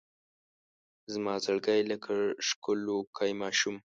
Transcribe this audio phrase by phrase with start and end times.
[1.13, 2.13] زما زړګی لکه
[2.47, 3.77] ښکلوکی ماشوم